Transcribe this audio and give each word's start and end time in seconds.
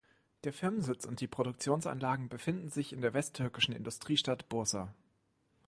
Der 0.45 0.51
Firmensitz 0.51 1.05
und 1.05 1.21
die 1.21 1.27
Produktionsanlagen 1.27 2.27
befinden 2.27 2.71
sich 2.71 2.91
in 2.91 3.01
der 3.01 3.13
westtürkischen 3.13 3.75
Industriestadt 3.75 4.49
Bursa. 4.49 4.95